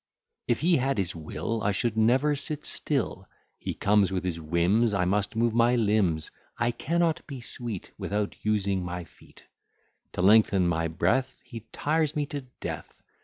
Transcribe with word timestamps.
If 0.47 0.61
he 0.61 0.77
had 0.77 0.97
his 0.97 1.15
will, 1.15 1.61
I 1.61 1.69
should 1.71 1.95
never 1.95 2.35
sit 2.35 2.65
still: 2.65 3.29
He 3.59 3.75
comes 3.75 4.11
with 4.11 4.23
his 4.23 4.41
whims 4.41 4.95
I 4.95 5.05
must 5.05 5.35
move 5.35 5.53
my 5.53 5.75
limbs; 5.75 6.31
I 6.57 6.71
cannot 6.71 7.21
be 7.27 7.39
sweet 7.39 7.91
Without 7.99 8.43
using 8.43 8.83
my 8.83 9.03
feet; 9.03 9.45
To 10.13 10.23
lengthen 10.23 10.67
my 10.67 10.87
breath, 10.87 11.43
He 11.45 11.67
tires 11.71 12.15
me 12.15 12.25
to 12.33 12.41
death. 12.61 13.03